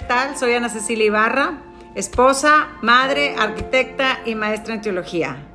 ¿Qué 0.00 0.06
tal? 0.06 0.36
Soy 0.38 0.54
Ana 0.54 0.70
Cecilia 0.70 1.04
Ibarra, 1.04 1.58
esposa, 1.94 2.70
madre, 2.80 3.34
arquitecta 3.38 4.22
y 4.24 4.34
maestra 4.34 4.72
en 4.72 4.80
teología. 4.80 5.46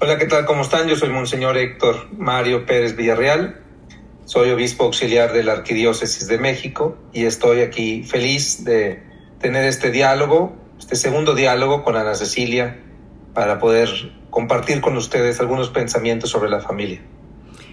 Hola, 0.00 0.16
¿qué 0.16 0.26
tal? 0.26 0.46
¿Cómo 0.46 0.62
están? 0.62 0.86
Yo 0.86 0.94
soy 0.94 1.08
Monseñor 1.08 1.58
Héctor 1.58 2.06
Mario 2.16 2.66
Pérez 2.66 2.94
Villarreal. 2.94 3.60
Soy 4.26 4.50
obispo 4.50 4.84
auxiliar 4.84 5.32
de 5.32 5.42
la 5.42 5.54
Arquidiócesis 5.54 6.28
de 6.28 6.38
México 6.38 6.96
y 7.12 7.24
estoy 7.24 7.62
aquí 7.62 8.04
feliz 8.04 8.64
de 8.64 9.02
tener 9.40 9.64
este 9.64 9.90
diálogo, 9.90 10.54
este 10.78 10.94
segundo 10.94 11.34
diálogo 11.34 11.82
con 11.82 11.96
Ana 11.96 12.14
Cecilia 12.14 12.78
para 13.34 13.58
poder 13.58 13.88
compartir 14.30 14.80
con 14.80 14.96
ustedes 14.96 15.40
algunos 15.40 15.68
pensamientos 15.70 16.30
sobre 16.30 16.48
la 16.48 16.60
familia. 16.60 17.02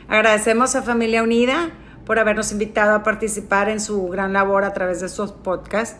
Agradecemos 0.09 0.75
a 0.75 0.81
Familia 0.81 1.21
Unida 1.21 1.69
por 2.05 2.19
habernos 2.19 2.51
invitado 2.51 2.95
a 2.95 3.03
participar 3.03 3.69
en 3.69 3.79
su 3.79 4.07
gran 4.07 4.33
labor 4.33 4.63
a 4.63 4.73
través 4.73 5.01
de 5.01 5.09
sus 5.09 5.31
podcasts, 5.31 5.97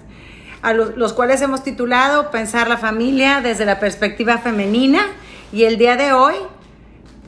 a 0.61 0.73
los, 0.73 1.13
cuales 1.13 1.41
hemos 1.41 1.63
titulado 1.63 2.31
Pensar 2.31 2.67
la 2.67 2.77
familia 2.77 3.41
desde 3.41 3.65
la 3.65 3.79
perspectiva 3.79 4.37
femenina 4.37 5.07
y 5.51 5.63
el 5.63 5.77
día 5.77 5.95
de 5.95 6.13
hoy 6.13 6.35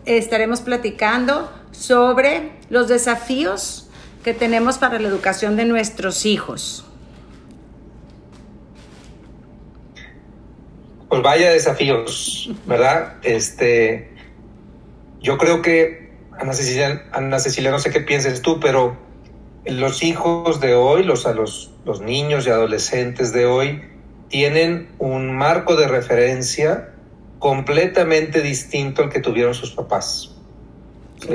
estaremos 0.06 0.62
platicando 0.62 1.52
sobre 1.72 2.52
los 2.70 2.88
desafíos 2.88 3.90
que 4.24 4.34
tenemos 4.34 4.78
para 4.78 5.00
la 5.00 5.08
educación 5.08 5.56
de 5.56 5.66
nuestros 5.66 6.26
hijos. 6.26 6.86
Pues 11.10 11.22
vaya 11.22 11.52
desafíos, 11.52 12.52
¿verdad? 12.66 13.18
Este, 13.22 14.14
yo 15.22 15.38
creo 15.38 15.62
que, 15.62 16.03
Ana 16.40 16.54
Cecilia, 16.54 17.06
Ana 17.12 17.40
Cecilia, 17.40 17.72
no 17.72 17.80
sé 17.80 17.92
qué 17.92 18.02
pienses 18.02 18.42
tú, 18.42 18.60
pero 18.60 18.98
los 19.66 20.04
hijos 20.04 20.60
de 20.60 20.76
hoy, 20.76 21.04
los, 21.04 21.26
a 21.26 21.34
los, 21.34 21.72
los 21.86 22.02
niños 22.02 22.46
y 22.48 22.50
adolescentes 22.50 23.32
de 23.32 23.46
hoy, 23.46 23.82
tienen 24.30 24.90
un 25.00 25.36
marco 25.36 25.76
de 25.76 25.88
referencia 25.88 26.90
completamente 27.40 28.42
distinto 28.42 29.04
al 29.04 29.10
que 29.10 29.20
tuvieron 29.20 29.54
sus 29.54 29.72
papás. 29.72 30.34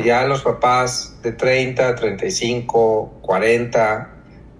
Ya 0.04 0.26
los 0.26 0.42
papás 0.42 1.16
de 1.22 1.32
30, 1.32 1.94
35, 1.94 3.20
40, 3.22 4.10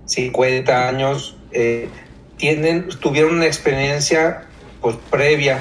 50 0.07 0.89
años 0.89 1.37
eh, 1.53 1.89
tienen, 2.37 2.89
tuvieron 3.01 3.35
una 3.35 3.47
experiencia 3.47 4.47
pues, 4.81 4.97
previa 5.11 5.59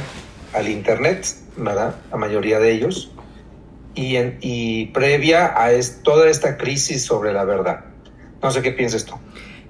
al 0.54 0.70
Internet, 0.70 1.26
¿verdad? 1.58 1.96
La 2.12 2.18
mayoría 2.18 2.60
de 2.60 2.72
ellos. 2.72 3.12
Y, 3.98 4.16
en, 4.16 4.38
y 4.42 4.86
previa 4.88 5.60
a 5.60 5.72
es, 5.72 6.04
toda 6.04 6.30
esta 6.30 6.56
crisis 6.56 7.04
sobre 7.04 7.34
la 7.34 7.44
verdad. 7.44 7.86
No 8.42 8.52
sé 8.52 8.62
qué 8.62 8.72
piensas 8.72 9.06
tú. 9.06 9.16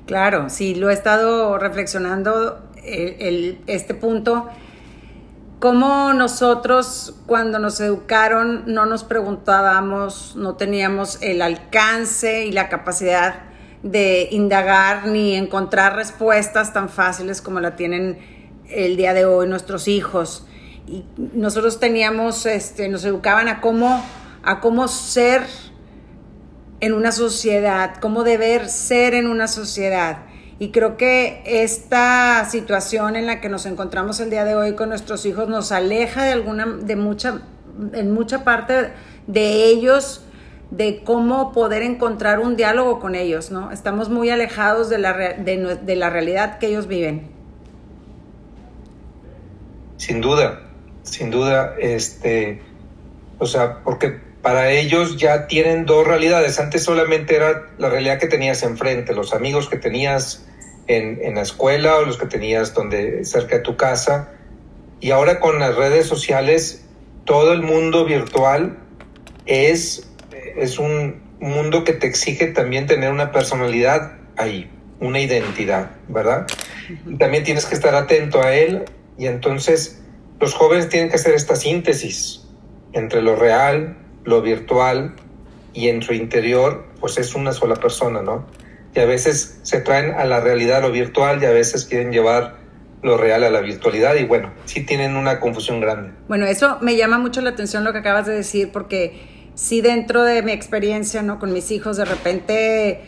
Claro, 0.06 0.50
sí, 0.50 0.76
lo 0.76 0.90
he 0.90 0.94
estado 0.94 1.58
reflexionando 1.58 2.62
el, 2.84 3.60
este 3.68 3.94
punto. 3.94 4.48
Cómo 5.60 6.14
nosotros 6.14 7.16
cuando 7.26 7.60
nos 7.60 7.80
educaron 7.80 8.64
no 8.68 8.86
nos 8.86 9.04
preguntábamos, 9.04 10.36
no 10.36 10.56
teníamos 10.56 11.18
el 11.22 11.42
alcance 11.42 12.46
y 12.46 12.52
la 12.52 12.70
capacidad 12.70 13.42
de 13.82 14.30
indagar 14.32 15.08
ni 15.08 15.36
encontrar 15.36 15.96
respuestas 15.96 16.74
tan 16.74 16.90
fáciles 16.90 17.42
como 17.42 17.60
la 17.60 17.76
tienen 17.76 18.20
el 18.70 18.98
día 18.98 19.14
de 19.14 19.26
hoy 19.26 19.48
nuestros 19.48 19.88
hijos. 19.88 20.46
Y 20.88 21.06
nosotros 21.18 21.80
teníamos, 21.80 22.46
este, 22.46 22.88
nos 22.88 23.04
educaban 23.04 23.48
a 23.50 23.60
cómo, 23.60 24.04
a 24.48 24.62
cómo 24.62 24.88
ser 24.88 25.46
en 26.80 26.94
una 26.94 27.12
sociedad, 27.12 27.96
cómo 28.00 28.24
deber 28.24 28.70
ser 28.70 29.14
en 29.14 29.28
una 29.28 29.50
sociedad. 29.50 30.20
Y 30.58 30.72
creo 30.72 30.96
que 30.96 31.44
esta 31.46 32.46
situación 32.50 33.18
en 33.18 33.26
la 33.26 33.42
que 33.42 33.50
nos 33.50 33.66
encontramos 33.66 34.22
el 34.22 34.30
día 34.30 34.46
de 34.46 34.56
hoy 34.56 34.74
con 34.74 34.88
nuestros 34.88 35.26
hijos 35.26 35.50
nos 35.50 35.74
aleja 35.74 36.24
de 36.24 36.32
alguna, 36.32 36.66
de 36.66 36.96
mucha, 36.96 37.42
en 37.92 38.14
mucha 38.14 38.46
parte 38.46 38.94
de 39.28 39.66
ellos, 39.66 40.24
de 40.72 41.04
cómo 41.04 41.52
poder 41.52 41.84
encontrar 41.84 42.40
un 42.40 42.56
diálogo 42.56 43.02
con 43.02 43.16
ellos, 43.16 43.52
¿no? 43.52 43.72
Estamos 43.72 44.08
muy 44.08 44.30
alejados 44.30 44.90
de 44.90 44.98
la, 44.98 45.14
de, 45.14 45.96
la 45.98 46.10
realidad 46.10 46.58
que 46.58 46.68
ellos 46.68 46.88
viven. 46.88 47.32
Sin 49.98 50.22
duda, 50.22 50.62
sin 51.04 51.32
duda, 51.32 51.76
este, 51.80 52.62
o 53.40 53.46
sea, 53.46 53.84
porque 53.84 54.27
para 54.42 54.72
ellos 54.72 55.18
ya 55.18 55.48
tienen 55.48 55.86
dos 55.86 56.08
realidades. 56.08 56.60
Antes 56.60 56.84
solamente 56.84 57.36
era 57.36 57.68
la 57.78 57.90
realidad 57.90 58.20
que 58.20 58.28
tenías 58.28 58.64
enfrente, 58.64 59.14
los 59.14 59.34
amigos 59.34 59.68
que 59.70 59.78
tenías 59.78 60.46
en, 60.88 61.20
en, 61.22 61.36
la 61.36 61.42
escuela 61.42 61.98
o 61.98 62.06
los 62.06 62.18
que 62.18 62.28
tenías 62.28 62.74
donde 62.74 63.26
cerca 63.26 63.58
de 63.58 63.64
tu 63.64 63.76
casa. 63.76 64.32
Y 65.00 65.12
ahora 65.12 65.40
con 65.40 65.60
las 65.60 65.76
redes 65.76 66.06
sociales, 66.08 66.86
todo 67.26 67.52
el 67.54 67.62
mundo 67.62 68.06
virtual 68.06 68.78
es, 69.46 70.10
es 70.56 70.80
un 70.80 71.22
mundo 71.40 71.84
que 71.84 71.94
te 71.94 72.08
exige 72.08 72.48
también 72.48 72.88
tener 72.88 73.12
una 73.12 73.32
personalidad 73.32 74.14
ahí, 74.38 74.70
una 75.00 75.20
identidad, 75.20 75.92
¿verdad? 76.08 76.48
Y 77.06 77.16
también 77.18 77.44
tienes 77.44 77.66
que 77.66 77.76
estar 77.76 77.96
atento 77.96 78.42
a 78.42 78.56
él 78.56 78.86
y 79.18 79.28
entonces 79.28 80.02
los 80.40 80.54
jóvenes 80.54 80.90
tienen 80.90 81.10
que 81.10 81.16
hacer 81.16 81.34
esta 81.34 81.56
síntesis 81.56 82.48
entre 82.94 83.22
lo 83.22 83.36
real, 83.36 83.98
lo 84.28 84.42
virtual 84.42 85.14
y 85.74 85.88
en 85.88 86.04
su 86.04 86.14
interior, 86.14 86.86
pues 87.00 87.18
es 87.18 87.34
una 87.34 87.54
sola 87.54 87.76
persona, 87.76 88.22
¿no? 88.22 88.46
Y 88.94 89.00
a 89.00 89.06
veces 89.06 89.60
se 89.64 89.80
traen 89.80 90.14
a 90.14 90.26
la 90.26 90.42
realidad 90.42 90.82
lo 90.82 90.92
virtual 90.92 91.42
y 91.42 91.46
a 91.46 91.52
veces 91.52 91.86
quieren 91.86 92.12
llevar 92.12 92.58
lo 93.04 93.16
real 93.16 93.44
a 93.44 93.50
la 93.50 93.62
virtualidad 93.62 94.16
y 94.16 94.26
bueno, 94.26 94.52
sí 94.66 94.86
tienen 94.86 95.16
una 95.16 95.40
confusión 95.40 95.80
grande. 95.80 96.12
Bueno, 96.28 96.46
eso 96.46 96.78
me 96.82 96.98
llama 96.98 97.20
mucho 97.20 97.42
la 97.42 97.52
atención 97.52 97.84
lo 97.84 97.94
que 97.94 98.00
acabas 98.00 98.26
de 98.26 98.34
decir 98.34 98.72
porque 98.74 99.50
sí 99.56 99.82
dentro 99.82 100.24
de 100.24 100.42
mi 100.42 100.52
experiencia, 100.52 101.22
¿no? 101.22 101.40
Con 101.40 101.54
mis 101.54 101.72
hijos 101.72 101.96
de 101.96 102.06
repente 102.06 103.02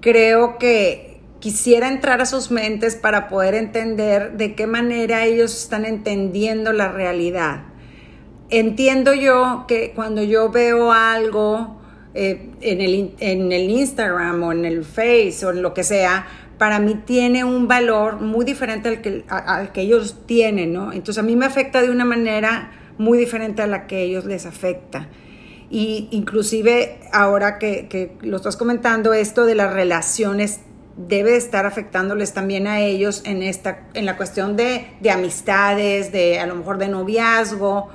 creo 0.00 0.58
que 0.58 1.20
quisiera 1.40 1.88
entrar 1.88 2.20
a 2.20 2.26
sus 2.26 2.50
mentes 2.50 2.96
para 2.96 3.28
poder 3.28 3.54
entender 3.54 4.32
de 4.32 4.54
qué 4.54 4.66
manera 4.66 5.24
ellos 5.24 5.62
están 5.62 5.86
entendiendo 5.86 6.74
la 6.74 6.88
realidad. 6.88 7.67
Entiendo 8.50 9.12
yo 9.12 9.64
que 9.68 9.92
cuando 9.94 10.22
yo 10.22 10.50
veo 10.50 10.90
algo 10.92 11.80
eh, 12.14 12.50
en, 12.62 12.80
el, 12.80 13.14
en 13.20 13.52
el 13.52 13.68
Instagram 13.68 14.42
o 14.42 14.52
en 14.52 14.64
el 14.64 14.84
Face 14.84 15.44
o 15.44 15.50
en 15.50 15.60
lo 15.60 15.74
que 15.74 15.84
sea, 15.84 16.26
para 16.56 16.80
mí 16.80 17.02
tiene 17.04 17.44
un 17.44 17.68
valor 17.68 18.20
muy 18.20 18.44
diferente 18.44 18.88
al 18.88 19.00
que, 19.02 19.24
al 19.28 19.72
que 19.72 19.82
ellos 19.82 20.16
tienen, 20.26 20.72
¿no? 20.72 20.92
Entonces 20.92 21.18
a 21.18 21.22
mí 21.22 21.36
me 21.36 21.46
afecta 21.46 21.82
de 21.82 21.90
una 21.90 22.04
manera 22.04 22.72
muy 22.96 23.18
diferente 23.18 23.62
a 23.62 23.66
la 23.66 23.86
que 23.86 23.96
a 23.96 24.00
ellos 24.00 24.24
les 24.24 24.46
afecta. 24.46 25.08
Y 25.70 26.08
inclusive 26.10 27.00
ahora 27.12 27.58
que, 27.58 27.86
que 27.88 28.16
lo 28.22 28.38
estás 28.38 28.56
comentando, 28.56 29.12
esto 29.12 29.44
de 29.44 29.54
las 29.54 29.72
relaciones 29.72 30.60
debe 30.96 31.36
estar 31.36 31.66
afectándoles 31.66 32.32
también 32.32 32.66
a 32.66 32.80
ellos 32.80 33.22
en, 33.24 33.42
esta, 33.42 33.86
en 33.94 34.04
la 34.04 34.16
cuestión 34.16 34.56
de, 34.56 34.86
de 35.00 35.10
amistades, 35.10 36.10
de 36.10 36.40
a 36.40 36.46
lo 36.46 36.56
mejor 36.56 36.78
de 36.78 36.88
noviazgo, 36.88 37.88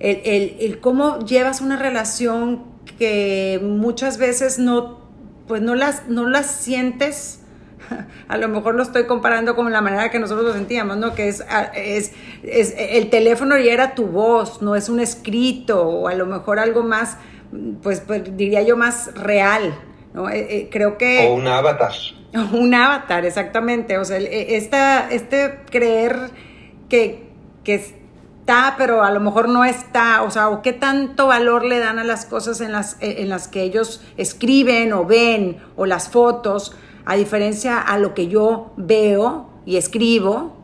el, 0.00 0.20
el, 0.24 0.56
el, 0.60 0.80
cómo 0.80 1.18
llevas 1.20 1.60
una 1.60 1.76
relación 1.76 2.64
que 2.98 3.60
muchas 3.62 4.18
veces 4.18 4.58
no, 4.58 4.98
pues 5.46 5.62
no 5.62 5.74
las, 5.74 6.08
no 6.08 6.28
las 6.28 6.50
sientes. 6.50 7.42
A 8.28 8.38
lo 8.38 8.48
mejor 8.48 8.74
lo 8.74 8.82
estoy 8.82 9.06
comparando 9.06 9.54
con 9.54 9.70
la 9.70 9.82
manera 9.82 10.10
que 10.10 10.18
nosotros 10.18 10.46
lo 10.46 10.52
sentíamos, 10.54 10.96
¿no? 10.96 11.14
Que 11.14 11.28
es, 11.28 11.44
es, 11.74 12.12
es 12.42 12.74
el 12.76 13.10
teléfono 13.10 13.58
ya 13.58 13.72
era 13.72 13.94
tu 13.94 14.06
voz, 14.06 14.62
no 14.62 14.74
es 14.74 14.88
un 14.88 15.00
escrito, 15.00 15.86
o 15.86 16.08
a 16.08 16.14
lo 16.14 16.26
mejor 16.26 16.58
algo 16.58 16.82
más, 16.82 17.18
pues, 17.82 18.00
pues 18.00 18.36
diría 18.36 18.62
yo, 18.62 18.76
más 18.76 19.14
real, 19.14 19.74
¿no? 20.14 20.30
Eh, 20.30 20.46
eh, 20.50 20.68
creo 20.70 20.96
que... 20.96 21.28
O 21.28 21.34
un 21.34 21.46
avatar. 21.46 21.92
Un 22.52 22.72
avatar, 22.74 23.24
exactamente. 23.24 23.98
O 23.98 24.04
sea, 24.04 24.18
esta, 24.18 25.10
este 25.10 25.58
creer 25.68 26.30
que, 26.88 27.28
que 27.64 27.99
pero 28.76 29.04
a 29.04 29.10
lo 29.10 29.20
mejor 29.20 29.48
no 29.48 29.64
está, 29.64 30.22
o 30.22 30.30
sea, 30.30 30.48
o 30.48 30.62
qué 30.62 30.72
tanto 30.72 31.26
valor 31.26 31.64
le 31.64 31.78
dan 31.78 31.98
a 31.98 32.04
las 32.04 32.24
cosas 32.24 32.60
en 32.60 32.72
las, 32.72 32.96
en 33.00 33.28
las 33.28 33.48
que 33.48 33.62
ellos 33.62 34.02
escriben 34.16 34.92
o 34.92 35.04
ven, 35.04 35.58
o 35.76 35.86
las 35.86 36.08
fotos, 36.08 36.74
a 37.04 37.16
diferencia 37.16 37.78
a 37.78 37.98
lo 37.98 38.14
que 38.14 38.28
yo 38.28 38.72
veo 38.76 39.50
y 39.66 39.76
escribo. 39.76 40.56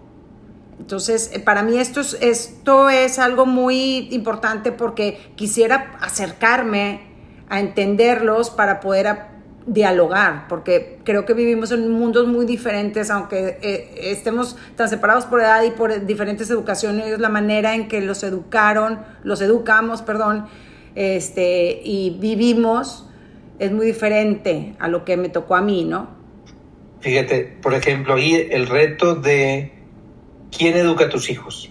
Entonces, 0.79 1.31
eh, 1.33 1.41
para 1.41 1.63
mí 1.63 1.79
esto 1.79 2.01
es, 2.01 2.19
esto 2.21 2.91
es 2.91 3.19
algo 3.19 3.47
muy 3.47 4.09
importante 4.11 4.73
porque 4.73 5.33
quisiera 5.37 5.97
acercarme 6.01 7.01
a 7.49 7.61
entenderlos 7.61 8.51
para 8.51 8.81
poder 8.81 9.36
dialogar, 9.67 10.47
porque 10.49 10.99
creo 11.03 11.27
que 11.27 11.35
vivimos 11.35 11.73
en 11.73 11.91
mundos 11.91 12.29
muy 12.29 12.47
diferentes, 12.47 13.11
aunque 13.11 13.59
eh, 13.63 14.11
estemos 14.13 14.57
tan 14.77 14.89
separados 14.89 15.25
por 15.25 15.41
edad 15.41 15.63
y 15.65 15.73
por 15.73 16.07
diferentes 16.07 16.49
educaciones, 16.51 17.19
la 17.19 17.29
manera 17.29 17.75
en 17.75 17.89
que 17.89 18.01
los 18.01 18.23
educaron, 18.23 19.01
los 19.25 19.41
educamos, 19.41 20.03
perdón, 20.03 20.47
este, 20.95 21.81
y 21.85 22.17
vivimos 22.21 23.09
es 23.59 23.73
muy 23.73 23.87
diferente 23.87 24.77
a 24.79 24.89
lo 24.89 25.05
que 25.05 25.17
me 25.17 25.29
tocó 25.31 25.57
a 25.57 25.63
mí, 25.63 25.85
¿no? 25.85 26.11
Fíjate, 27.01 27.57
por 27.61 27.75
ejemplo, 27.75 28.15
ahí 28.15 28.35
el 28.51 28.67
reto 28.67 29.17
de 29.17 29.73
quién 30.57 30.77
educa 30.77 31.07
a 31.07 31.09
tus 31.09 31.29
hijos. 31.29 31.71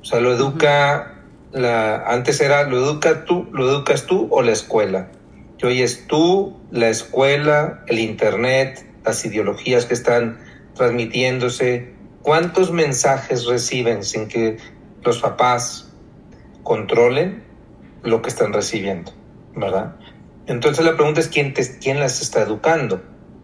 O 0.00 0.04
sea, 0.04 0.20
lo 0.20 0.32
educa, 0.32 1.14
la, 1.52 2.04
antes 2.06 2.40
era, 2.40 2.64
lo 2.64 2.78
educa 2.78 3.24
tú, 3.24 3.48
lo 3.52 3.68
educas 3.68 4.06
tú 4.06 4.28
o 4.30 4.42
la 4.42 4.52
escuela 4.52 5.10
hoy 5.62 5.82
es 5.82 6.06
tú, 6.06 6.56
la 6.70 6.88
escuela, 6.88 7.84
el 7.86 7.98
Internet, 7.98 8.86
las 9.04 9.24
ideologías 9.24 9.86
que 9.86 9.94
están 9.94 10.38
transmitiéndose. 10.74 11.92
¿Cuántos 12.22 12.72
mensajes 12.72 13.46
reciben 13.46 14.02
sin 14.02 14.28
que 14.28 14.56
los 15.02 15.20
papás 15.20 15.92
controlen 16.62 17.44
lo 18.02 18.22
que 18.22 18.28
están 18.28 18.52
recibiendo? 18.52 19.12
¿Verdad? 19.54 19.96
Entonces 20.46 20.84
la 20.84 20.96
pregunta 20.96 21.20
es 21.20 21.28
quién, 21.28 21.54
te, 21.54 21.78
quién 21.78 22.00
las 22.00 22.20
está 22.20 22.42
educando. 22.42 23.02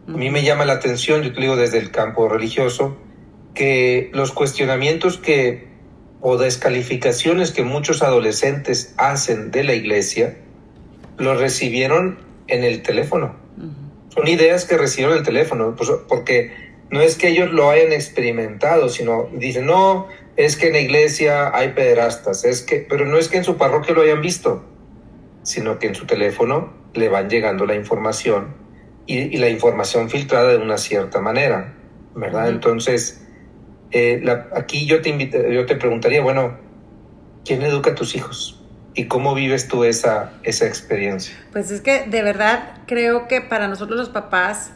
A 0.08 0.12
mí 0.12 0.30
me 0.30 0.42
llama 0.42 0.64
la 0.64 0.74
atención, 0.74 1.22
yo 1.22 1.32
te 1.32 1.40
digo 1.40 1.56
desde 1.56 1.78
el 1.78 1.90
campo 1.90 2.28
religioso, 2.28 2.98
que 3.54 4.10
los 4.12 4.32
cuestionamientos 4.32 5.18
que 5.18 5.68
o 6.20 6.36
descalificaciones 6.36 7.52
que 7.52 7.62
muchos 7.62 8.02
adolescentes 8.02 8.94
hacen 8.98 9.50
de 9.50 9.64
la 9.64 9.74
iglesia, 9.74 10.36
lo 11.20 11.34
recibieron 11.34 12.18
en 12.48 12.64
el 12.64 12.82
teléfono. 12.82 13.36
Son 14.08 14.26
ideas 14.26 14.64
que 14.64 14.76
recibieron 14.76 15.12
en 15.12 15.20
el 15.20 15.24
teléfono, 15.24 15.76
pues, 15.76 15.90
porque 16.08 16.50
no 16.90 17.00
es 17.00 17.16
que 17.16 17.28
ellos 17.28 17.52
lo 17.52 17.70
hayan 17.70 17.92
experimentado, 17.92 18.88
sino 18.88 19.28
dicen, 19.34 19.66
no, 19.66 20.08
es 20.36 20.56
que 20.56 20.68
en 20.68 20.72
la 20.72 20.80
iglesia 20.80 21.54
hay 21.54 21.68
pederastas, 21.68 22.44
es 22.44 22.62
que, 22.62 22.84
pero 22.88 23.04
no 23.04 23.18
es 23.18 23.28
que 23.28 23.36
en 23.36 23.44
su 23.44 23.56
parroquia 23.56 23.94
lo 23.94 24.00
hayan 24.00 24.22
visto, 24.22 24.64
sino 25.42 25.78
que 25.78 25.88
en 25.88 25.94
su 25.94 26.06
teléfono 26.06 26.72
le 26.94 27.08
van 27.08 27.28
llegando 27.28 27.66
la 27.66 27.76
información 27.76 28.54
y, 29.06 29.36
la 29.36 29.50
información 29.50 30.08
filtrada 30.08 30.48
de 30.48 30.56
una 30.56 30.78
cierta 30.78 31.20
manera, 31.20 31.74
¿verdad? 32.14 32.48
Entonces, 32.48 33.26
eh, 33.92 34.24
aquí 34.56 34.86
yo 34.86 35.02
te, 35.02 35.52
yo 35.52 35.66
te 35.66 35.76
preguntaría, 35.76 36.22
bueno, 36.22 36.58
¿quién 37.44 37.62
educa 37.62 37.90
a 37.90 37.94
tus 37.94 38.16
hijos? 38.16 38.59
¿Y 38.94 39.06
cómo 39.06 39.34
vives 39.34 39.68
tú 39.68 39.84
esa, 39.84 40.32
esa 40.42 40.66
experiencia? 40.66 41.34
Pues 41.52 41.70
es 41.70 41.80
que 41.80 42.06
de 42.06 42.22
verdad 42.22 42.78
creo 42.86 43.28
que 43.28 43.40
para 43.40 43.68
nosotros 43.68 43.96
los 43.96 44.08
papás, 44.08 44.72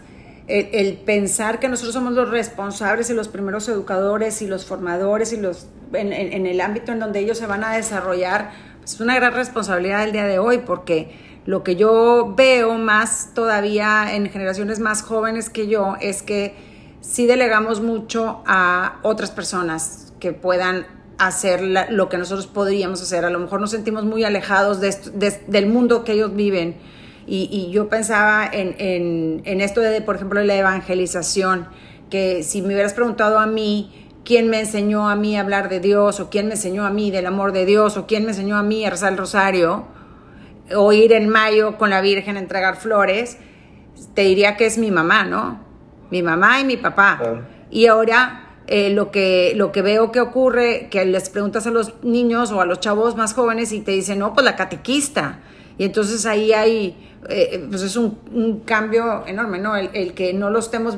el, 0.46 0.98
pensar 0.98 1.58
que 1.58 1.68
nosotros 1.68 1.94
somos 1.94 2.12
los 2.12 2.30
responsables 2.30 3.10
y 3.10 3.14
los 3.14 3.28
primeros 3.28 3.68
educadores 3.68 4.40
y 4.42 4.46
los 4.46 4.66
formadores 4.66 5.32
y 5.32 5.38
los 5.38 5.66
en, 5.92 6.46
el 6.46 6.60
ámbito 6.60 6.92
en 6.92 7.00
donde 7.00 7.20
ellos 7.20 7.38
se 7.38 7.46
van 7.46 7.64
a 7.64 7.72
desarrollar, 7.74 8.52
pues 8.78 8.94
es 8.94 9.00
una 9.00 9.14
gran 9.14 9.32
responsabilidad 9.32 10.04
el 10.04 10.12
día 10.12 10.26
de 10.26 10.38
hoy 10.38 10.58
porque 10.58 11.14
lo 11.46 11.62
que 11.62 11.76
yo 11.76 12.34
veo 12.36 12.78
más 12.78 13.30
todavía 13.34 14.14
en 14.14 14.28
generaciones 14.30 14.78
más 14.80 15.02
jóvenes 15.02 15.50
que 15.50 15.66
yo 15.66 15.96
es 16.00 16.22
que 16.22 16.54
sí 17.00 17.26
delegamos 17.26 17.80
mucho 17.80 18.42
a 18.46 18.98
otras 19.02 19.30
personas 19.30 20.12
que 20.20 20.32
puedan 20.32 20.86
hacer 21.26 21.62
lo 21.90 22.08
que 22.08 22.18
nosotros 22.18 22.46
podríamos 22.46 23.02
hacer. 23.02 23.24
A 23.24 23.30
lo 23.30 23.38
mejor 23.38 23.60
nos 23.60 23.70
sentimos 23.70 24.04
muy 24.04 24.24
alejados 24.24 24.80
del 24.80 25.66
mundo 25.66 26.04
que 26.04 26.12
ellos 26.12 26.34
viven. 26.34 26.76
Y, 27.26 27.70
yo 27.70 27.88
pensaba 27.88 28.48
en, 28.52 29.42
esto 29.60 29.80
de, 29.80 30.00
por 30.02 30.16
ejemplo, 30.16 30.42
la 30.42 30.54
evangelización, 30.54 31.68
que 32.10 32.42
si 32.42 32.60
me 32.62 32.74
hubieras 32.74 32.92
preguntado 32.92 33.38
a 33.38 33.46
mí 33.46 34.08
quién 34.24 34.48
me 34.48 34.60
enseñó 34.60 35.08
a 35.08 35.16
mí 35.16 35.36
a 35.36 35.40
hablar 35.40 35.68
de 35.68 35.80
Dios, 35.80 36.20
o 36.20 36.30
quién 36.30 36.46
me 36.46 36.54
enseñó 36.54 36.84
a 36.84 36.90
mí 36.90 37.10
del 37.10 37.26
amor 37.26 37.52
de 37.52 37.66
Dios, 37.66 37.96
o 37.96 38.06
quién 38.06 38.24
me 38.24 38.30
enseñó 38.30 38.56
a 38.56 38.62
mí 38.62 38.84
a 38.84 38.90
rezar 38.90 39.12
el 39.12 39.18
rosario, 39.18 39.86
o 40.74 40.92
ir 40.92 41.12
en 41.12 41.28
mayo 41.28 41.76
con 41.78 41.90
la 41.90 42.00
Virgen 42.00 42.36
a 42.36 42.40
entregar 42.40 42.76
flores, 42.76 43.38
te 44.14 44.22
diría 44.22 44.56
que 44.56 44.66
es 44.66 44.78
mi 44.78 44.90
mamá, 44.90 45.24
¿no? 45.24 45.60
Mi 46.10 46.22
mamá 46.22 46.60
y 46.60 46.64
mi 46.64 46.76
papá. 46.76 47.20
Y 47.70 47.86
ahora 47.86 48.43
eh, 48.66 48.90
lo, 48.90 49.10
que, 49.10 49.52
lo 49.56 49.72
que 49.72 49.82
veo 49.82 50.10
que 50.10 50.20
ocurre, 50.20 50.88
que 50.90 51.04
les 51.04 51.28
preguntas 51.28 51.66
a 51.66 51.70
los 51.70 51.92
niños 52.02 52.50
o 52.50 52.60
a 52.60 52.64
los 52.66 52.80
chavos 52.80 53.14
más 53.16 53.34
jóvenes 53.34 53.72
y 53.72 53.80
te 53.80 53.92
dicen, 53.92 54.18
no, 54.18 54.32
pues 54.32 54.44
la 54.44 54.56
catequista. 54.56 55.40
Y 55.76 55.84
entonces 55.84 56.24
ahí 56.24 56.52
hay, 56.52 57.12
eh, 57.28 57.66
pues 57.68 57.82
es 57.82 57.96
un, 57.96 58.62
cambio 58.64 59.26
enorme, 59.26 59.58
¿no? 59.58 59.76
El, 59.76 60.14
que 60.14 60.32
no 60.32 60.48
lo 60.48 60.60
estemos 60.60 60.96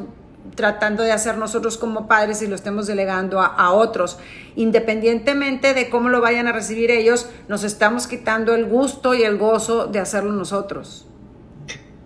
tratando 0.55 1.03
de 1.03 1.11
hacer 1.11 1.39
nosotros 1.39 1.77
como 1.77 2.07
padres 2.07 2.41
y 2.41 2.47
lo 2.47 2.55
estemos 2.55 2.87
delegando 2.87 3.41
a, 3.41 3.47
a, 3.47 3.73
otros. 3.73 4.19
Independientemente 4.55 5.75
de 5.75 5.91
cómo 5.91 6.09
lo 6.09 6.21
vayan 6.21 6.47
a 6.47 6.53
recibir 6.53 6.93
ellos, 6.93 7.29
nos 7.49 7.65
estamos 7.65 8.07
quitando 8.07 8.55
el 8.55 8.67
gusto 8.67 9.15
y 9.15 9.25
el 9.25 9.39
gozo 9.39 9.87
de 9.87 9.99
hacerlo 9.99 10.31
nosotros. 10.31 11.09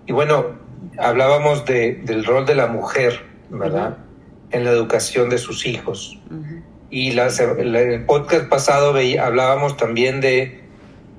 Y 0.07 0.13
bueno, 0.13 0.47
hablábamos 0.99 1.67
de, 1.67 2.01
del 2.05 2.25
rol 2.25 2.47
de 2.47 2.55
la 2.55 2.67
mujer, 2.67 3.21
¿verdad? 3.51 3.99
En 4.53 4.65
la 4.65 4.71
educación 4.71 5.29
de 5.29 5.39
sus 5.39 5.67
hijos. 5.67 6.19
Y 6.91 7.13
la, 7.13 7.29
el 7.29 8.05
podcast 8.05 8.49
pasado 8.49 8.95
hablábamos 9.21 9.77
también 9.77 10.21
de 10.21 10.61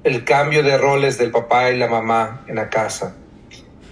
el 0.03 0.23
cambio 0.23 0.63
de 0.63 0.77
roles 0.77 1.17
del 1.17 1.31
papá 1.31 1.71
y 1.71 1.77
la 1.77 1.87
mamá 1.87 2.43
en 2.47 2.55
la 2.55 2.69
casa. 2.69 3.15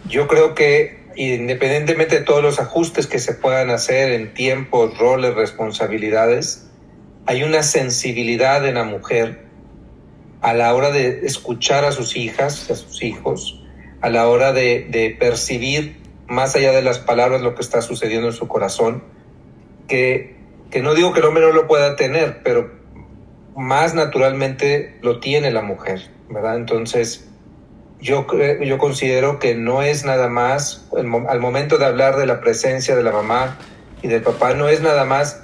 Yo 0.07 0.27
creo 0.27 0.55
que 0.55 0.99
independientemente 1.15 2.19
de 2.19 2.25
todos 2.25 2.41
los 2.41 2.59
ajustes 2.59 3.07
que 3.07 3.19
se 3.19 3.33
puedan 3.33 3.69
hacer 3.69 4.11
en 4.11 4.33
tiempos, 4.33 4.97
roles, 4.97 5.35
responsabilidades, 5.35 6.69
hay 7.25 7.43
una 7.43 7.63
sensibilidad 7.63 8.65
en 8.67 8.75
la 8.75 8.83
mujer 8.83 9.45
a 10.41 10.53
la 10.53 10.73
hora 10.73 10.91
de 10.91 11.25
escuchar 11.25 11.83
a 11.83 11.91
sus 11.91 12.15
hijas, 12.15 12.71
a 12.71 12.75
sus 12.75 13.03
hijos, 13.03 13.61
a 14.01 14.09
la 14.09 14.27
hora 14.27 14.53
de, 14.53 14.87
de 14.89 15.15
percibir 15.19 15.97
más 16.27 16.55
allá 16.55 16.71
de 16.71 16.81
las 16.81 16.99
palabras 16.99 17.41
lo 17.41 17.55
que 17.55 17.61
está 17.61 17.81
sucediendo 17.81 18.27
en 18.27 18.33
su 18.33 18.47
corazón 18.47 19.03
que, 19.89 20.35
no 20.81 20.93
digo 20.93 21.11
que 21.11 21.19
el 21.19 21.25
hombre 21.25 21.45
no 21.45 21.51
lo 21.51 21.67
pueda 21.67 21.97
tener, 21.97 22.41
pero 22.43 22.71
más 23.57 23.93
naturalmente 23.93 24.97
lo 25.01 25.19
tiene 25.19 25.51
la 25.51 25.61
mujer, 25.61 26.09
¿verdad? 26.29 26.55
Entonces, 26.55 27.29
yo, 27.99 28.25
yo 28.61 28.77
considero 28.77 29.39
que 29.39 29.55
no 29.55 29.81
es 29.81 30.05
nada 30.05 30.29
más, 30.29 30.87
al 30.95 31.39
momento 31.39 31.77
de 31.77 31.85
hablar 31.85 32.15
de 32.15 32.25
la 32.25 32.39
presencia 32.39 32.95
de 32.95 33.03
la 33.03 33.11
mamá 33.11 33.57
y 34.01 34.07
del 34.07 34.21
papá, 34.21 34.53
no 34.53 34.69
es 34.69 34.81
nada 34.81 35.03
más 35.03 35.41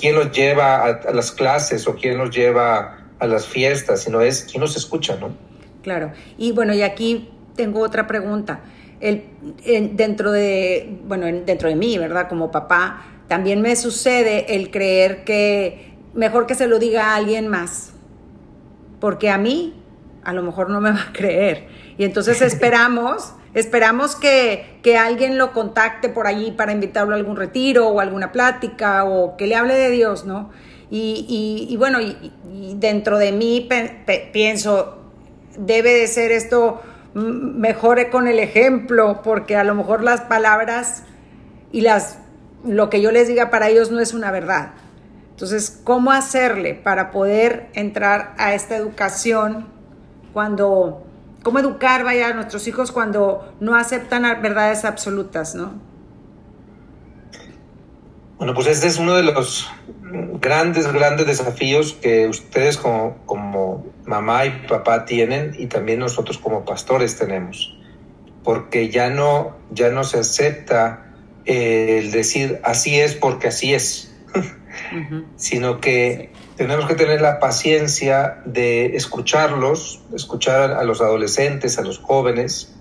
quién 0.00 0.14
los 0.14 0.32
lleva 0.32 0.82
a, 0.84 1.12
las 1.12 1.30
clases 1.30 1.86
o 1.86 1.94
quién 1.94 2.16
los 2.16 2.34
lleva 2.34 2.98
a 3.18 3.26
las 3.26 3.46
fiestas, 3.46 4.02
sino 4.02 4.22
es 4.22 4.46
quién 4.50 4.62
los 4.62 4.76
escucha, 4.76 5.16
¿no? 5.20 5.36
Claro. 5.82 6.12
Y 6.38 6.52
bueno, 6.52 6.72
y 6.72 6.82
aquí 6.82 7.30
tengo 7.54 7.80
otra 7.80 8.06
pregunta. 8.06 8.60
El, 9.00 9.24
dentro 9.92 10.32
de, 10.32 10.98
bueno, 11.04 11.26
dentro 11.44 11.68
de 11.68 11.76
mí, 11.76 11.98
¿verdad? 11.98 12.28
Como 12.28 12.50
papá, 12.50 13.04
también 13.30 13.60
me 13.62 13.76
sucede 13.76 14.56
el 14.56 14.72
creer 14.72 15.22
que 15.22 15.94
mejor 16.14 16.48
que 16.48 16.56
se 16.56 16.66
lo 16.66 16.80
diga 16.80 17.12
a 17.12 17.14
alguien 17.14 17.46
más, 17.46 17.92
porque 18.98 19.30
a 19.30 19.38
mí 19.38 19.80
a 20.24 20.32
lo 20.32 20.42
mejor 20.42 20.68
no 20.68 20.80
me 20.80 20.90
va 20.90 21.00
a 21.00 21.12
creer. 21.12 21.68
Y 21.96 22.02
entonces 22.02 22.42
esperamos, 22.42 23.32
esperamos 23.54 24.16
que, 24.16 24.80
alguien 24.98 25.38
lo 25.38 25.52
contacte 25.52 26.08
por 26.08 26.26
allí 26.26 26.50
para 26.50 26.72
invitarlo 26.72 27.14
a 27.14 27.18
algún 27.18 27.36
retiro 27.36 27.86
o 27.90 28.00
alguna 28.00 28.32
plática 28.32 29.04
o 29.04 29.36
que 29.36 29.46
le 29.46 29.54
hable 29.54 29.74
de 29.74 29.90
Dios, 29.90 30.24
¿no? 30.24 30.50
Y, 30.90 31.76
bueno, 31.78 32.00
y, 32.00 32.32
dentro 32.78 33.16
de 33.16 33.30
mí 33.30 33.68
pienso, 34.32 35.04
debe 35.56 35.94
de 35.94 36.08
ser 36.08 36.32
esto 36.32 36.82
mejor 37.14 38.10
con 38.10 38.26
el 38.26 38.40
ejemplo, 38.40 39.20
porque 39.22 39.54
a 39.54 39.62
lo 39.62 39.76
mejor 39.76 40.02
las 40.02 40.22
palabras 40.22 41.04
y 41.70 41.82
las 41.82 42.18
lo 42.64 42.90
que 42.90 43.00
yo 43.00 43.10
les 43.10 43.28
diga 43.28 43.50
para 43.50 43.68
ellos 43.68 43.90
no 43.90 44.00
es 44.00 44.14
una 44.14 44.30
verdad. 44.30 44.72
Entonces, 45.30 45.80
¿cómo 45.84 46.12
hacerle 46.12 46.74
para 46.74 47.10
poder 47.10 47.70
entrar 47.72 48.34
a 48.36 48.54
esta 48.54 48.76
educación 48.76 49.68
cuando, 50.32 51.06
cómo 51.42 51.58
educar, 51.58 52.04
vaya, 52.04 52.28
a 52.28 52.34
nuestros 52.34 52.68
hijos 52.68 52.92
cuando 52.92 53.54
no 53.58 53.74
aceptan 53.74 54.22
verdades 54.42 54.84
absolutas, 54.84 55.54
¿no? 55.54 55.72
Bueno, 58.36 58.54
pues 58.54 58.68
este 58.68 58.86
es 58.86 58.98
uno 58.98 59.14
de 59.16 59.22
los 59.22 59.70
grandes, 60.40 60.90
grandes 60.92 61.26
desafíos 61.26 61.94
que 61.94 62.26
ustedes 62.26 62.76
como, 62.76 63.18
como 63.26 63.86
mamá 64.06 64.46
y 64.46 64.66
papá 64.66 65.04
tienen 65.04 65.54
y 65.58 65.66
también 65.66 66.00
nosotros 66.00 66.38
como 66.38 66.64
pastores 66.64 67.18
tenemos. 67.18 67.76
porque 68.42 68.88
ya 68.88 69.10
no, 69.10 69.56
ya 69.70 69.90
no 69.90 70.04
se 70.04 70.18
acepta 70.18 71.09
el 71.50 72.10
decir 72.12 72.60
así 72.62 72.98
es 72.98 73.14
porque 73.14 73.48
así 73.48 73.74
es, 73.74 74.12
sino 75.36 75.80
que 75.80 76.30
tenemos 76.56 76.86
que 76.86 76.94
tener 76.94 77.20
la 77.20 77.40
paciencia 77.40 78.42
de 78.44 78.96
escucharlos, 78.96 80.02
escuchar 80.14 80.72
a 80.72 80.84
los 80.84 81.00
adolescentes, 81.00 81.78
a 81.78 81.82
los 81.82 81.98
jóvenes, 81.98 82.74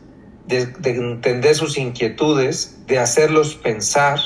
de, 0.46 0.66
de 0.66 0.92
entender 0.92 1.56
sus 1.56 1.78
inquietudes, 1.78 2.86
de 2.88 3.00
hacerlos 3.00 3.56
pensar. 3.56 4.20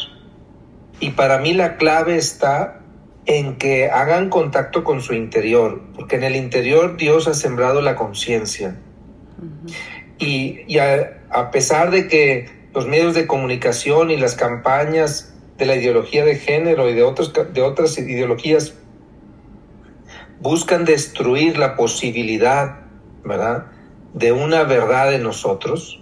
Y 1.00 1.12
para 1.12 1.38
mí 1.38 1.53
la 1.53 1.77
clave 1.77 2.17
está 2.17 2.83
en 3.25 3.55
que 3.57 3.89
hagan 3.89 4.29
contacto 4.29 4.83
con 4.83 5.01
su 5.01 5.13
interior, 5.13 5.81
porque 5.95 6.15
en 6.17 6.23
el 6.23 6.35
interior 6.35 6.97
Dios 6.97 7.27
ha 7.27 7.33
sembrado 7.33 7.81
la 7.81 7.95
conciencia. 7.95 8.75
Y, 10.19 10.77
a, 10.77 11.51
pesar 11.51 11.91
de 11.91 12.07
que 12.07 12.50
los 12.74 12.88
medios 12.88 13.13
de 13.13 13.27
comunicación 13.27 14.12
y 14.12 14.18
las 14.18 14.36
campañas 14.36 15.34
de 15.58 15.65
la 15.65 15.75
ideología 15.75 16.25
de 16.25 16.36
género 16.36 16.89
y 16.89 16.94
de, 16.94 17.03
otros, 17.03 17.34
de 17.34 17.62
otras 17.62 17.98
ideologías 17.98 18.74
buscan 20.39 20.84
destruir 20.84 21.58
la 21.58 21.75
posibilidad, 21.75 22.82
¿verdad?, 23.24 23.68
de 24.13 24.32
una 24.32 24.63
verdad 24.63 25.13
en 25.13 25.24
nosotros, 25.24 26.00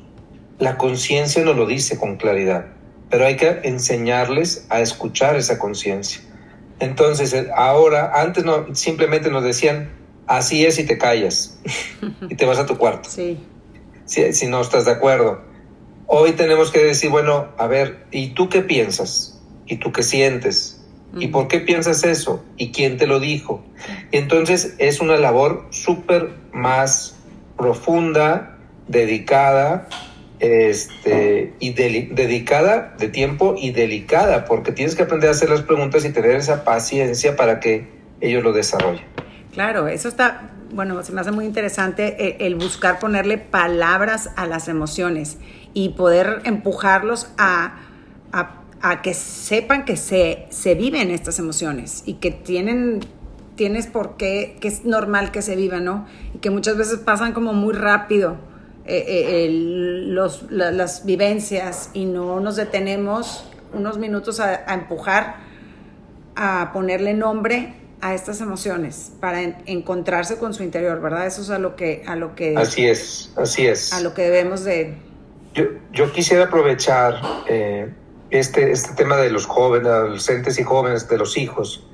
la 0.60 0.78
conciencia 0.78 1.44
nos 1.44 1.56
lo 1.56 1.66
dice 1.66 1.98
con 1.98 2.18
claridad, 2.18 2.68
pero 3.10 3.26
hay 3.26 3.38
que 3.38 3.62
enseñarles 3.64 4.66
a 4.70 4.82
escuchar 4.82 5.36
esa 5.36 5.58
conciencia. 5.58 6.22
Entonces, 6.80 7.34
eh, 7.34 7.50
ahora, 7.56 8.12
antes 8.22 8.44
no, 8.44 8.74
simplemente 8.76 9.30
nos 9.30 9.44
decían, 9.44 9.92
así 10.28 10.66
es 10.66 10.80
y 10.80 10.86
te 10.86 10.98
callas 10.98 11.60
y 12.30 12.36
te 12.36 12.46
vas 12.46 12.60
a 12.60 12.66
tu 12.66 12.78
cuarto. 12.78 13.10
Sí. 13.10 13.40
Si, 14.06 14.34
si, 14.34 14.48
no 14.48 14.60
estás 14.62 14.86
de 14.86 14.92
acuerdo. 14.92 15.42
Hoy 16.14 16.34
tenemos 16.34 16.72
que 16.72 16.84
decir, 16.84 17.10
bueno, 17.10 17.48
a 17.58 17.68
ver, 17.68 18.06
¿y 18.12 18.32
tú 18.32 18.50
qué 18.50 18.62
piensas? 18.62 19.40
¿Y 19.66 19.78
tú 19.78 19.94
qué 19.94 20.04
sientes? 20.04 20.84
¿Y 21.18 21.30
por 21.30 21.48
qué 21.48 21.62
piensas 21.62 22.04
eso? 22.04 22.44
¿Y 22.58 22.74
quién 22.74 22.98
te 22.98 23.08
lo 23.08 23.22
dijo? 23.22 23.64
entonces 24.12 24.76
es 24.78 25.00
una 25.00 25.16
labor 25.16 25.68
súper 25.70 26.32
más 26.52 27.16
profunda, 27.56 28.58
dedicada, 28.90 29.88
este, 30.42 31.54
y 31.62 31.72
dedicada 31.72 32.94
de 33.00 33.08
tiempo 33.08 33.56
y 33.58 33.72
delicada, 33.72 34.44
porque 34.44 34.74
tienes 34.74 34.96
que 34.96 35.04
aprender 35.04 35.30
a 35.30 35.32
hacer 35.32 35.50
las 35.50 35.62
preguntas 35.62 36.04
y 36.04 36.12
tener 36.12 36.32
esa 36.32 36.66
paciencia 36.66 37.38
para 37.38 37.62
que 37.62 37.88
ellos 38.20 38.44
lo 38.44 38.52
desarrollen. 38.52 39.06
Claro, 39.54 39.88
eso 39.88 40.10
está, 40.10 40.50
bueno, 40.74 41.02
se 41.04 41.14
me 41.14 41.22
hace 41.22 41.32
muy 41.32 41.46
interesante 41.46 42.36
el, 42.36 42.48
el 42.48 42.56
buscar 42.56 43.00
ponerle 43.00 43.38
palabras 43.38 44.32
a 44.36 44.46
las 44.46 44.68
emociones 44.68 45.38
y 45.74 45.90
poder 45.90 46.42
empujarlos 46.46 47.30
a, 47.38 47.80
a, 48.32 48.62
a 48.82 49.02
que 49.02 49.14
sepan 49.14 49.86
que 49.86 49.98
se, 49.98 50.48
se 50.50 50.76
viven 50.76 51.12
estas 51.12 51.40
emociones 51.40 52.04
y 52.06 52.16
que 52.16 52.32
tienen 52.32 53.02
tienes 53.56 53.86
por 53.86 54.18
qué, 54.18 54.58
que 54.60 54.68
es 54.68 54.86
normal 54.86 55.32
que 55.32 55.42
se 55.42 55.56
vivan, 55.56 55.86
¿no? 55.86 56.08
Y 56.34 56.40
que 56.40 56.50
muchas 56.50 56.78
veces 56.78 56.98
pasan 57.00 57.34
como 57.34 57.54
muy 57.54 57.74
rápido 57.74 58.38
eh, 58.86 59.06
eh, 59.08 59.50
los, 59.52 60.48
las 60.50 61.06
vivencias 61.06 61.92
y 61.94 62.06
no 62.06 62.40
nos 62.40 62.56
detenemos 62.56 63.46
unos 63.74 64.00
minutos 64.00 64.40
a, 64.40 64.74
empujar, 64.74 65.36
a 66.36 66.72
ponerle 66.74 67.14
nombre 67.14 67.76
a 68.02 68.16
estas 68.16 68.42
emociones 68.42 69.12
para 69.20 69.44
encontrarse 69.68 70.38
con 70.38 70.56
su 70.56 70.64
interior, 70.64 71.00
¿verdad? 71.00 71.28
Eso 71.28 71.44
es 71.44 71.52
a 71.52 71.60
lo 71.60 71.76
que 71.76 72.04
a 72.08 72.16
lo 72.16 72.34
que 72.34 72.58
así 72.58 72.88
es, 72.88 73.32
así 73.38 73.68
es. 73.68 73.94
A 73.94 74.02
lo 74.02 74.16
que 74.16 74.24
debemos 74.24 74.64
de. 74.64 74.98
Yo, 75.54 75.66
yo 75.92 76.12
quisiera 76.12 76.46
aprovechar 76.46 77.22
eh, 77.48 77.94
este 78.30 78.72
este 78.72 78.94
tema 78.94 79.18
de 79.18 79.30
los 79.30 79.46
jóvenes, 79.46 79.88
adolescentes 79.88 80.58
y 80.60 80.64
jóvenes, 80.64 81.10
de 81.10 81.18
los 81.18 81.38
hijos, 81.38 81.86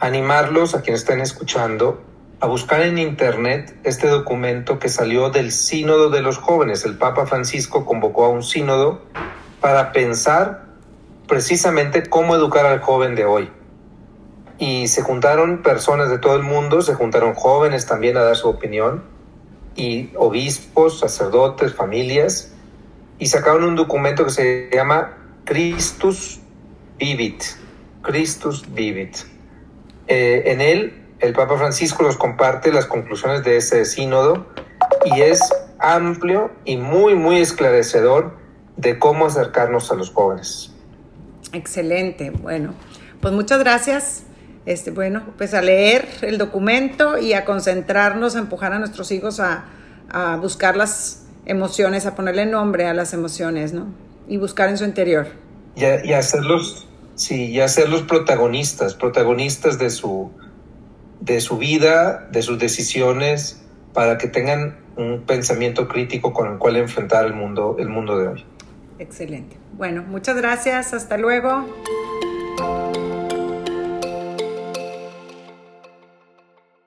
animarlos 0.00 0.74
a 0.74 0.82
quienes 0.82 1.02
están 1.02 1.20
escuchando 1.20 2.02
a 2.40 2.46
buscar 2.46 2.82
en 2.82 2.98
internet 2.98 3.76
este 3.84 4.08
documento 4.08 4.78
que 4.78 4.88
salió 4.88 5.30
del 5.30 5.52
Sínodo 5.52 6.10
de 6.10 6.22
los 6.22 6.38
Jóvenes. 6.38 6.84
El 6.84 6.96
Papa 6.96 7.26
Francisco 7.26 7.84
convocó 7.84 8.24
a 8.24 8.28
un 8.28 8.42
sínodo 8.42 9.02
para 9.60 9.92
pensar 9.92 10.66
precisamente 11.26 12.08
cómo 12.08 12.34
educar 12.34 12.66
al 12.66 12.80
joven 12.80 13.14
de 13.14 13.24
hoy. 13.24 13.50
Y 14.58 14.88
se 14.88 15.02
juntaron 15.02 15.62
personas 15.62 16.10
de 16.10 16.18
todo 16.18 16.34
el 16.34 16.42
mundo, 16.42 16.82
se 16.82 16.94
juntaron 16.94 17.34
jóvenes 17.34 17.86
también 17.86 18.16
a 18.16 18.22
dar 18.22 18.36
su 18.36 18.48
opinión, 18.48 19.04
y 19.76 20.10
obispos, 20.16 20.98
sacerdotes, 20.98 21.74
familias, 21.74 22.54
y 23.18 23.26
sacaron 23.26 23.64
un 23.64 23.76
documento 23.76 24.24
que 24.24 24.30
se 24.30 24.70
llama 24.72 25.16
Christus 25.44 26.40
Vivit. 26.98 27.42
Christus 28.02 28.72
Vivit. 28.72 29.16
Eh, 30.06 30.44
en 30.46 30.60
él 30.60 31.04
el 31.20 31.32
Papa 31.32 31.56
Francisco 31.56 32.02
nos 32.02 32.16
comparte 32.16 32.72
las 32.72 32.86
conclusiones 32.86 33.44
de 33.44 33.56
ese 33.56 33.84
sínodo 33.84 34.46
y 35.04 35.20
es 35.20 35.40
amplio 35.78 36.52
y 36.64 36.76
muy, 36.76 37.14
muy 37.14 37.38
esclarecedor 37.38 38.36
de 38.76 38.98
cómo 38.98 39.26
acercarnos 39.26 39.90
a 39.90 39.94
los 39.94 40.10
jóvenes. 40.10 40.72
Excelente, 41.52 42.30
bueno, 42.30 42.74
pues 43.20 43.34
muchas 43.34 43.58
gracias. 43.58 44.24
Este, 44.66 44.90
bueno, 44.90 45.22
pues 45.38 45.54
a 45.54 45.62
leer 45.62 46.06
el 46.20 46.36
documento 46.36 47.18
y 47.18 47.32
a 47.32 47.44
concentrarnos, 47.44 48.36
a 48.36 48.40
empujar 48.40 48.74
a 48.74 48.78
nuestros 48.78 49.10
hijos 49.12 49.40
a, 49.40 49.64
a 50.10 50.36
buscar 50.36 50.76
las 50.76 51.27
emociones, 51.48 52.06
a 52.06 52.14
ponerle 52.14 52.46
nombre 52.46 52.86
a 52.86 52.94
las 52.94 53.12
emociones, 53.12 53.72
¿no? 53.72 53.86
Y 54.28 54.36
buscar 54.36 54.68
en 54.68 54.78
su 54.78 54.84
interior. 54.84 55.26
Y, 55.74 55.84
y 55.84 56.12
hacerlos, 56.12 56.86
sí, 57.16 57.46
y 57.46 57.60
hacerlos 57.60 58.02
protagonistas, 58.02 58.94
protagonistas 58.94 59.78
de 59.78 59.90
su, 59.90 60.30
de 61.20 61.40
su 61.40 61.58
vida, 61.58 62.28
de 62.30 62.42
sus 62.42 62.58
decisiones, 62.58 63.62
para 63.92 64.18
que 64.18 64.28
tengan 64.28 64.76
un 64.96 65.22
pensamiento 65.26 65.88
crítico 65.88 66.32
con 66.32 66.52
el 66.52 66.58
cual 66.58 66.76
enfrentar 66.76 67.24
el 67.24 67.34
mundo, 67.34 67.76
el 67.78 67.88
mundo 67.88 68.18
de 68.18 68.28
hoy. 68.28 68.44
Excelente. 68.98 69.56
Bueno, 69.76 70.02
muchas 70.02 70.36
gracias. 70.36 70.92
Hasta 70.92 71.16
luego. 71.16 71.66